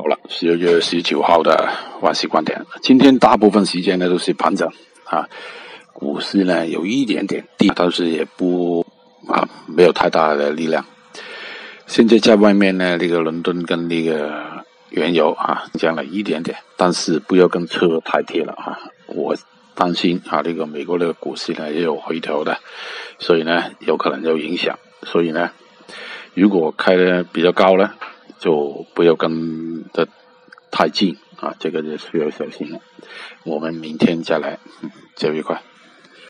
[0.00, 1.68] 好了，十二月十九号的
[2.00, 4.66] 万事观点，今天大部分时间呢都是盘整
[5.04, 5.28] 啊，
[5.92, 8.80] 股市呢有一点点低，但是也不
[9.28, 10.86] 啊没有太大的力量。
[11.86, 19.36] 现在在外面呢，这个伦敦跟那个原油啊降了一点点，但是不要跟车太贴了啊，我
[19.74, 22.56] 担心啊这个美国的股市呢也有回调的，
[23.18, 25.50] 所以呢有可能有影响，所以呢
[26.32, 27.90] 如果开的比较高呢。
[28.40, 30.08] 就不要跟的
[30.72, 32.80] 太近啊，这个就需要小心了。
[33.44, 35.62] 我们明天再来，嗯，交易快。